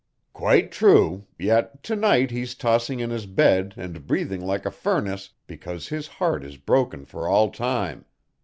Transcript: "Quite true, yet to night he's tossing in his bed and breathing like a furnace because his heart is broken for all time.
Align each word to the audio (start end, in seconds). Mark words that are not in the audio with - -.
"Quite 0.33 0.71
true, 0.71 1.27
yet 1.37 1.83
to 1.83 1.95
night 1.95 2.31
he's 2.31 2.55
tossing 2.55 2.99
in 3.01 3.11
his 3.11 3.27
bed 3.27 3.75
and 3.77 4.07
breathing 4.07 4.43
like 4.43 4.65
a 4.65 4.71
furnace 4.71 5.29
because 5.45 5.89
his 5.89 6.07
heart 6.17 6.43
is 6.43 6.57
broken 6.57 7.05
for 7.05 7.27
all 7.27 7.51
time. 7.51 8.05